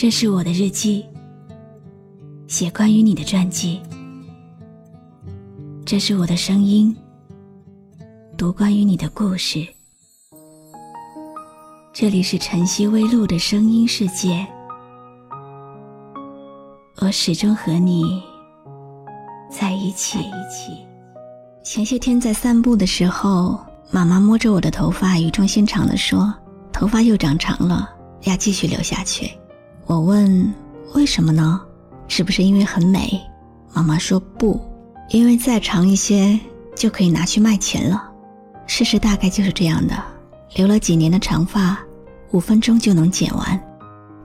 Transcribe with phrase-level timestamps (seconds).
[0.00, 1.04] 这是我的日记，
[2.48, 3.82] 写关于你的传记。
[5.84, 6.96] 这是我的声音，
[8.34, 9.62] 读关于你的故事。
[11.92, 14.46] 这里是晨曦微露的声音世界，
[17.02, 18.22] 我始终和你
[19.50, 20.18] 在一起。
[21.62, 26.32] 前些天在散步的时候，妈妈摸着我的头发，语重心长地说
[26.72, 27.90] ：“头发又长长了，
[28.22, 29.30] 要继续留下去。”
[29.90, 30.54] 我问
[30.94, 31.60] ：“为什么呢？
[32.06, 33.20] 是不是因为很美？”
[33.74, 34.60] 妈妈说：“不。”
[35.10, 36.38] 因为再长一些
[36.76, 38.00] 就可以拿去卖钱了，
[38.68, 40.00] 事实大概就是这样的。
[40.54, 41.76] 留了几年的长发，
[42.30, 43.58] 五分钟就能剪完；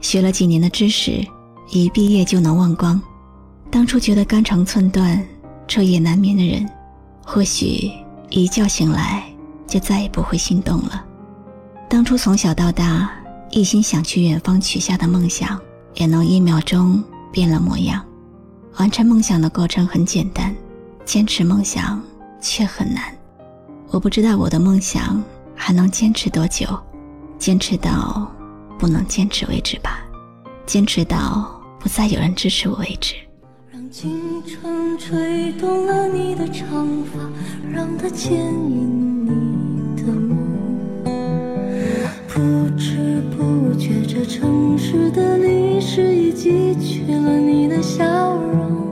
[0.00, 1.24] 学了几年的知识，
[1.70, 3.00] 一毕业就能忘光。
[3.70, 5.24] 当初觉得肝肠寸断、
[5.68, 6.68] 彻夜难眠的人，
[7.24, 7.88] 或许
[8.30, 9.22] 一觉醒来
[9.68, 11.04] 就再也不会心动了。
[11.88, 13.08] 当初从小到大
[13.52, 15.60] 一心想去远方取下的梦想，
[15.94, 18.02] 也能一秒钟变了模样。
[18.78, 20.54] 完成梦想的过程很简单。
[21.04, 22.02] 坚持梦想
[22.40, 23.12] 却很难，
[23.90, 25.22] 我不知道我的梦想
[25.54, 26.66] 还能坚持多久，
[27.38, 28.30] 坚持到
[28.78, 29.98] 不能坚持为止吧，
[30.64, 33.16] 坚持到不再有人支持我为止。
[33.72, 37.18] 让青春吹动了你的长发，
[37.68, 39.11] 让它牵引
[42.34, 42.40] 不
[42.78, 48.88] 知不觉，这城市的历史已记取了你的笑容。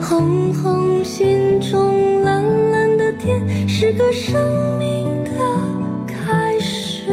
[0.00, 4.40] 红红心中蓝蓝的天，是个生
[4.78, 5.30] 命的
[6.06, 7.12] 开始。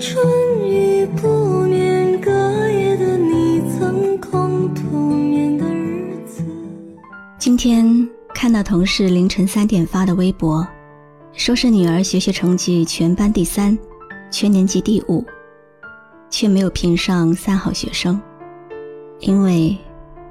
[0.00, 0.24] 春
[0.66, 2.30] 雨不眠，隔
[2.70, 6.42] 夜的你曾空独眠的日子。
[7.38, 10.66] 今天看到同事凌晨三点发的微博，
[11.36, 13.78] 说是女儿学习成绩全班第三，
[14.30, 15.22] 全年级第五，
[16.30, 18.20] 却没有评上三好学生，
[19.20, 19.76] 因为。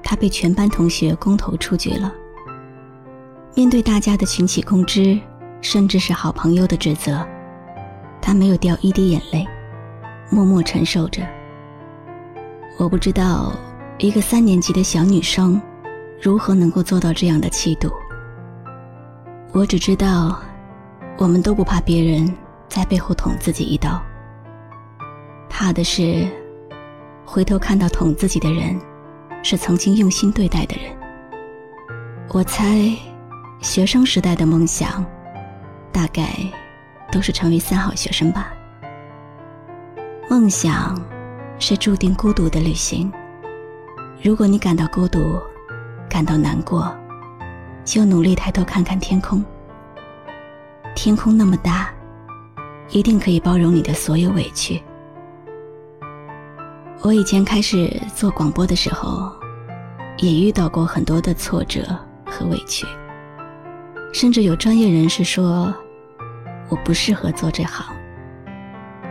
[0.08, 2.14] 她被全班同学公投出局了。
[3.56, 5.20] 面对大家的群起攻之，
[5.62, 7.26] 甚至是好朋友的指责，
[8.22, 9.44] 他没有掉一滴眼泪，
[10.30, 11.24] 默默承受着。
[12.78, 13.52] 我不知道
[13.98, 15.60] 一个三年级的小女生
[16.22, 17.90] 如何能够做到这样的气度。
[19.54, 20.40] 我只知道，
[21.18, 22.32] 我们都不怕别人
[22.68, 24.02] 在背后捅自己一刀，
[25.50, 26.28] 怕的是
[27.26, 28.80] 回头看到捅自己的人。
[29.48, 30.92] 是曾经用心对待的人。
[32.30, 32.92] 我猜，
[33.62, 35.06] 学生时代的梦想，
[35.92, 36.32] 大概
[37.12, 38.52] 都是成为三好学生吧。
[40.28, 41.00] 梦想
[41.60, 43.14] 是注定孤独的旅行。
[44.20, 45.40] 如果你感到孤独，
[46.10, 46.92] 感到难过，
[47.84, 49.46] 就努力抬头看看天空。
[50.96, 51.94] 天空那么大，
[52.90, 54.82] 一定可以包容你的所有委屈。
[57.02, 59.32] 我以前开始做广播的时候，
[60.18, 61.84] 也遇到过很多的挫折
[62.26, 62.88] 和委屈，
[64.14, 65.72] 甚至有专业人士说
[66.70, 67.86] 我不适合做这行。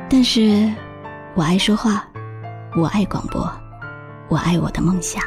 [0.09, 0.73] 但是，
[1.35, 2.05] 我爱说话，
[2.77, 3.49] 我爱广播，
[4.29, 5.23] 我爱我的梦想，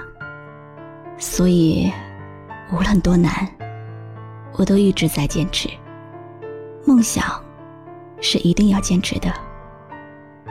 [1.17, 1.89] 所以
[2.73, 3.47] 无论多难，
[4.53, 5.69] 我都一直在坚持。
[6.87, 7.43] 梦想
[8.21, 9.29] 是一定要坚持的，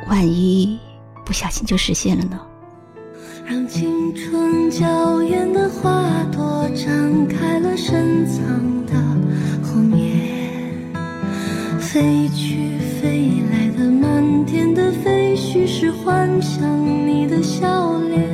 [0.07, 0.79] 万一……
[1.25, 2.39] 不小心就实现了呢。
[3.47, 8.45] 让青春娇艳的花朵展开了深藏
[8.85, 8.93] 的
[9.65, 10.85] 红颜，
[11.81, 16.69] 飞去飞来的满天的飞絮是幻想
[17.09, 18.29] 你的笑脸。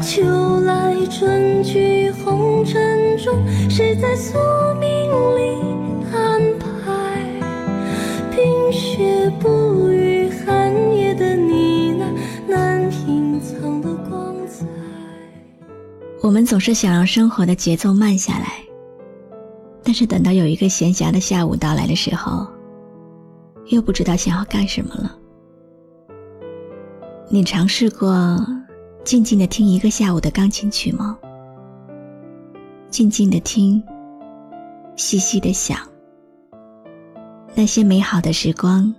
[0.00, 4.38] 秋来春去红尘中，谁在宿
[4.80, 4.88] 命
[5.36, 5.60] 里
[6.12, 7.24] 安排？
[8.30, 10.30] 冰雪不语。
[10.46, 12.06] 寒夜的你那
[12.48, 14.64] 难隐藏的光彩
[16.22, 18.64] 我们总是想让生活的节奏慢下来，
[19.82, 22.46] 但是等到有一个闲暇的下午到来的时候，
[23.66, 25.16] 又不知道想要干什么了。
[27.28, 28.38] 你尝试过
[29.04, 31.18] 静静的听一个下午的钢琴曲吗？
[32.88, 33.82] 静静的听，
[34.96, 35.78] 细细的想，
[37.54, 38.92] 那些美好的时光，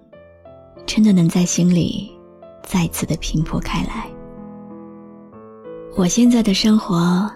[0.85, 2.11] 真的能在心里
[2.63, 4.05] 再次的平铺开来。
[5.95, 7.29] 我现在的生活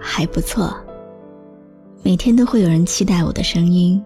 [0.00, 0.74] 还不错，
[2.02, 4.02] 每天都会有人期待我的声音，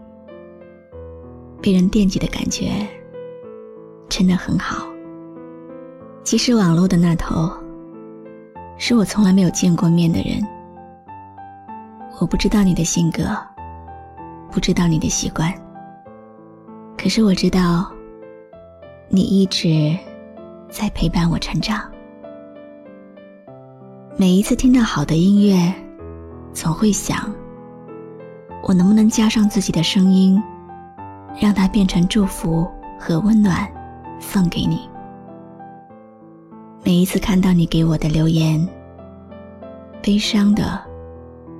[1.62, 2.86] 被人惦记的感觉
[4.08, 4.86] 真的很好。
[6.24, 7.50] 其实网络的那头
[8.78, 10.44] 是我从来没有见过面的人，
[12.18, 13.24] 我不知道你的性格，
[14.50, 15.52] 不知道你的习惯，
[16.96, 17.90] 可是我知道
[19.08, 19.96] 你一直
[20.68, 21.80] 在陪伴我成长。
[24.16, 25.72] 每一次听到好的音乐，
[26.52, 27.32] 总会想，
[28.62, 30.42] 我能不能加上自己的声音，
[31.38, 32.66] 让它变成祝福
[32.98, 33.70] 和温暖，
[34.18, 34.88] 送给你。
[36.82, 38.66] 每一次看到你给我的留言，
[40.02, 40.82] 悲伤的、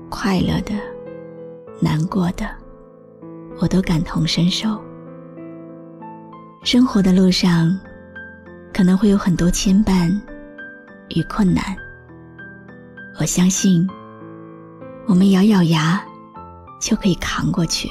[0.09, 0.73] 快乐的、
[1.79, 2.49] 难过的，
[3.61, 4.81] 我都感同身受。
[6.69, 7.79] 生活的路上，
[8.73, 10.13] 可能会有很多牵绊
[11.15, 11.63] 与困难。
[13.21, 13.89] 我相信，
[15.07, 16.03] 我们咬咬牙
[16.81, 17.89] 就可以扛过去。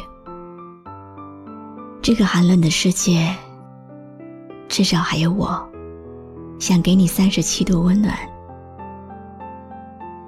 [2.03, 3.35] 这个寒冷的世界，
[4.69, 5.67] 至少还有我，
[6.59, 8.15] 想给你三十七度温暖。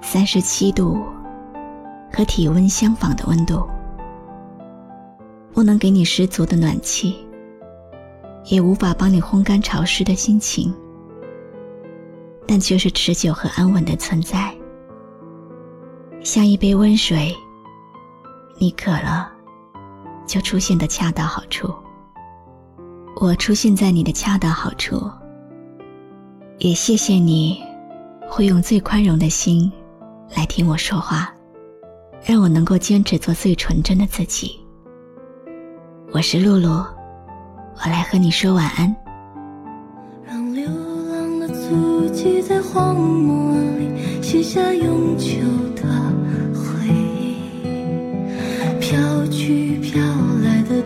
[0.01, 1.05] 三十七度，
[2.11, 3.69] 和体温相仿的温度，
[5.53, 7.28] 不能给你十足的暖气，
[8.49, 10.75] 也无法帮你烘干潮湿的心情，
[12.47, 14.55] 但却是持久和安稳的存在。
[16.23, 17.35] 像一杯温水，
[18.59, 19.31] 你渴了，
[20.27, 21.73] 就出现的恰到好处。
[23.21, 25.11] 我出现在你的恰到好处，
[26.59, 27.63] 也谢谢你，
[28.29, 29.71] 会用最宽容的心
[30.35, 31.31] 来听我说话，
[32.25, 34.59] 让我能够坚持做最纯真的自己。
[36.13, 36.83] 我是露露，
[37.81, 38.95] 我来和你说晚安。
[40.27, 45.29] 让流浪的足迹在荒漠里写下永久
[45.75, 45.89] 的。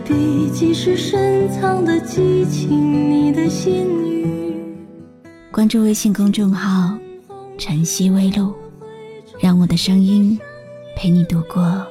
[0.05, 4.53] 笔迹是深藏的激情，你的心语。
[5.49, 6.97] 关注微信公众号
[7.57, 8.53] “晨曦微露”，
[9.39, 10.37] 让我的声音
[10.95, 11.85] 陪你度过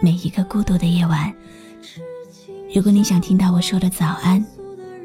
[0.00, 1.32] 每一个孤独的夜晚。
[2.74, 4.44] 如果你想听到我说的早安，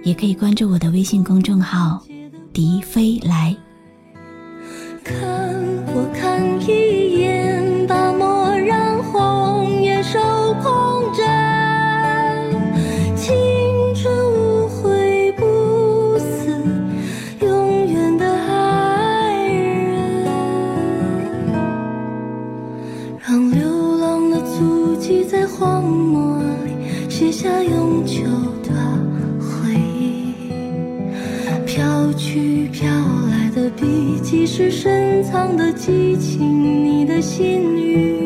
[0.03, 2.03] 也可以关注我的微信公众号
[2.51, 3.55] “笛飞来”。
[5.05, 5.15] 看
[5.93, 7.58] 我看一眼，
[27.31, 28.23] 下永久
[28.63, 28.71] 的
[29.39, 30.51] 回忆，
[31.65, 32.89] 飘去飘
[33.29, 38.18] 来的笔迹是深藏的激情，你的心语，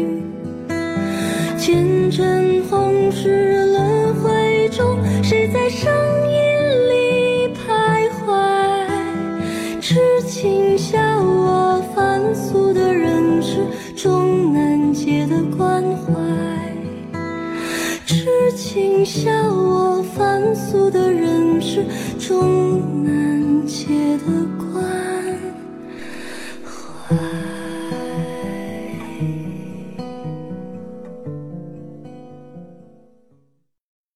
[20.53, 21.85] 俗的人是，
[22.19, 24.52] 终难解的。